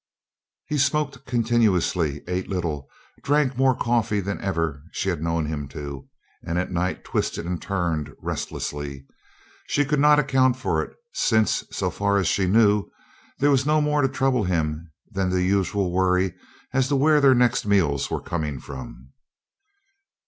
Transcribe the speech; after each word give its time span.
He 0.65 0.79
smoked 0.79 1.27
continuously, 1.27 2.23
ate 2.27 2.49
little, 2.49 2.89
drank 3.21 3.55
more 3.55 3.75
coffee 3.77 4.19
than 4.19 4.41
ever 4.41 4.81
she 4.93 5.09
had 5.09 5.21
known 5.21 5.45
him 5.45 5.67
to, 5.67 6.09
and 6.43 6.57
at 6.57 6.71
night 6.71 7.03
twisted 7.03 7.45
and 7.45 7.61
turned 7.61 8.11
restlessly. 8.19 9.05
She 9.67 9.85
could 9.85 9.99
not 9.99 10.17
account 10.17 10.57
for 10.57 10.81
it, 10.81 10.95
since, 11.13 11.63
so 11.71 11.91
far 11.91 12.17
as 12.17 12.27
she 12.27 12.47
knew, 12.47 12.89
there 13.37 13.51
was 13.51 13.67
no 13.67 13.79
more 13.79 14.01
to 14.01 14.09
trouble 14.09 14.45
him 14.45 14.91
than 15.11 15.29
the 15.29 15.43
usual 15.43 15.91
worry 15.91 16.33
as 16.73 16.87
to 16.87 16.95
where 16.95 17.21
their 17.21 17.35
next 17.35 17.67
meals 17.67 18.09
were 18.09 18.23
coming 18.23 18.59
from. 18.59 19.09